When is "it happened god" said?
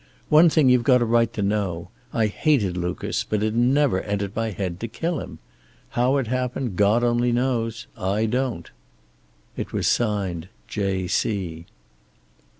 6.17-7.03